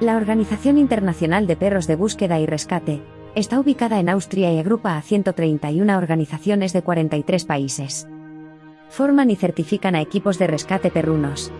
La 0.00 0.18
Organización 0.18 0.76
Internacional 0.76 1.46
de 1.46 1.56
Perros 1.56 1.86
de 1.86 1.96
Búsqueda 1.96 2.38
y 2.38 2.44
Rescate 2.44 3.00
está 3.34 3.58
ubicada 3.58 3.98
en 3.98 4.10
Austria 4.10 4.52
y 4.52 4.58
agrupa 4.58 4.98
a 4.98 5.00
131 5.00 5.96
organizaciones 5.96 6.74
de 6.74 6.82
43 6.82 7.46
países. 7.46 8.06
Forman 8.90 9.30
y 9.30 9.36
certifican 9.36 9.94
a 9.94 10.02
equipos 10.02 10.38
de 10.38 10.48
rescate 10.48 10.90
perrunos. 10.90 11.50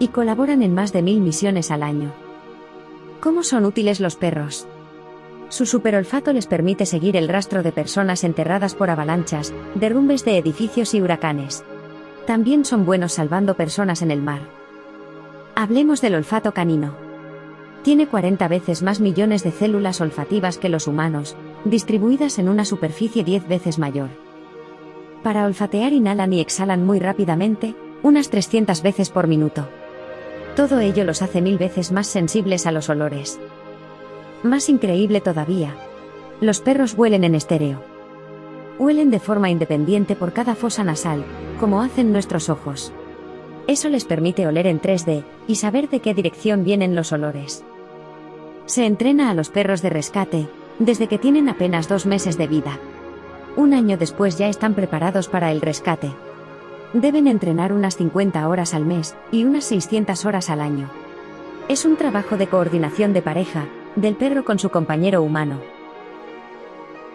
Y 0.00 0.08
colaboran 0.08 0.62
en 0.62 0.74
más 0.74 0.92
de 0.92 1.02
mil 1.02 1.20
misiones 1.20 1.70
al 1.70 1.84
año. 1.84 2.12
¿Cómo 3.20 3.44
son 3.44 3.64
útiles 3.64 4.00
los 4.00 4.16
perros? 4.16 4.66
Su 5.48 5.64
superolfato 5.64 6.32
les 6.32 6.48
permite 6.48 6.86
seguir 6.86 7.16
el 7.16 7.28
rastro 7.28 7.62
de 7.62 7.70
personas 7.70 8.24
enterradas 8.24 8.74
por 8.74 8.90
avalanchas, 8.90 9.54
derrumbes 9.76 10.24
de 10.24 10.38
edificios 10.38 10.92
y 10.94 11.02
huracanes. 11.02 11.62
También 12.26 12.64
son 12.64 12.84
buenos 12.84 13.12
salvando 13.12 13.54
personas 13.54 14.02
en 14.02 14.10
el 14.10 14.22
mar. 14.22 14.40
Hablemos 15.54 16.00
del 16.00 16.16
olfato 16.16 16.52
canino. 16.52 17.09
Tiene 17.82 18.06
40 18.06 18.46
veces 18.48 18.82
más 18.82 19.00
millones 19.00 19.42
de 19.42 19.52
células 19.52 20.00
olfativas 20.00 20.58
que 20.58 20.68
los 20.68 20.86
humanos, 20.86 21.36
distribuidas 21.64 22.38
en 22.38 22.48
una 22.48 22.64
superficie 22.64 23.24
10 23.24 23.48
veces 23.48 23.78
mayor. 23.78 24.10
Para 25.22 25.46
olfatear 25.46 25.92
inhalan 25.92 26.32
y 26.32 26.40
exhalan 26.40 26.84
muy 26.84 26.98
rápidamente, 26.98 27.74
unas 28.02 28.28
300 28.28 28.82
veces 28.82 29.10
por 29.10 29.26
minuto. 29.26 29.68
Todo 30.56 30.80
ello 30.80 31.04
los 31.04 31.22
hace 31.22 31.40
mil 31.40 31.58
veces 31.58 31.92
más 31.92 32.06
sensibles 32.06 32.66
a 32.66 32.72
los 32.72 32.90
olores. 32.90 33.38
Más 34.42 34.68
increíble 34.68 35.20
todavía. 35.20 35.74
Los 36.40 36.60
perros 36.60 36.94
huelen 36.94 37.24
en 37.24 37.34
estéreo. 37.34 37.82
Huelen 38.78 39.10
de 39.10 39.20
forma 39.20 39.50
independiente 39.50 40.16
por 40.16 40.32
cada 40.32 40.54
fosa 40.54 40.84
nasal, 40.84 41.24
como 41.58 41.82
hacen 41.82 42.12
nuestros 42.12 42.48
ojos. 42.48 42.92
Eso 43.66 43.88
les 43.88 44.04
permite 44.04 44.46
oler 44.46 44.66
en 44.66 44.80
3D 44.80 45.22
y 45.46 45.56
saber 45.56 45.90
de 45.90 46.00
qué 46.00 46.14
dirección 46.14 46.64
vienen 46.64 46.94
los 46.94 47.12
olores. 47.12 47.62
Se 48.70 48.86
entrena 48.86 49.30
a 49.30 49.34
los 49.34 49.50
perros 49.50 49.82
de 49.82 49.90
rescate, 49.90 50.48
desde 50.78 51.08
que 51.08 51.18
tienen 51.18 51.48
apenas 51.48 51.88
dos 51.88 52.06
meses 52.06 52.38
de 52.38 52.46
vida. 52.46 52.78
Un 53.56 53.74
año 53.74 53.96
después 53.96 54.38
ya 54.38 54.46
están 54.46 54.74
preparados 54.74 55.26
para 55.26 55.50
el 55.50 55.60
rescate. 55.60 56.12
Deben 56.92 57.26
entrenar 57.26 57.72
unas 57.72 57.96
50 57.96 58.46
horas 58.46 58.72
al 58.72 58.86
mes 58.86 59.16
y 59.32 59.42
unas 59.42 59.64
600 59.64 60.24
horas 60.24 60.50
al 60.50 60.60
año. 60.60 60.88
Es 61.66 61.84
un 61.84 61.96
trabajo 61.96 62.36
de 62.36 62.46
coordinación 62.46 63.12
de 63.12 63.22
pareja, 63.22 63.66
del 63.96 64.14
perro 64.14 64.44
con 64.44 64.60
su 64.60 64.70
compañero 64.70 65.20
humano. 65.20 65.58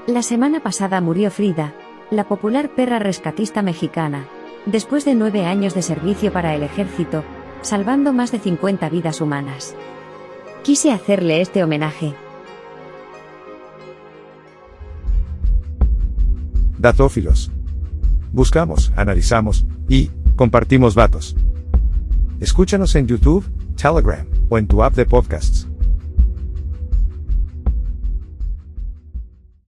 La 0.07 0.23
semana 0.23 0.59
pasada 0.59 0.99
murió 0.99 1.31
Frida, 1.31 1.73
la 2.11 2.25
popular 2.25 2.67
perra 2.67 2.99
rescatista 2.99 3.61
mexicana, 3.61 4.25
después 4.65 5.05
de 5.05 5.15
nueve 5.15 5.45
años 5.45 5.73
de 5.73 5.83
servicio 5.83 6.33
para 6.33 6.53
el 6.53 6.63
ejército, 6.63 7.23
salvando 7.61 8.11
más 8.11 8.33
de 8.33 8.39
50 8.39 8.89
vidas 8.89 9.21
humanas. 9.21 9.73
Quise 10.65 10.91
hacerle 10.91 11.41
este 11.41 11.63
homenaje. 11.63 12.15
Datófilos. 16.79 17.51
Buscamos, 18.31 18.91
analizamos 18.95 19.63
y 19.87 20.09
compartimos 20.35 20.95
datos. 20.95 21.35
Escúchanos 22.39 22.95
en 22.95 23.05
YouTube, 23.05 23.45
Telegram 23.79 24.25
o 24.49 24.57
en 24.57 24.65
tu 24.65 24.81
app 24.81 24.95
de 24.95 25.05
podcasts. 25.05 25.67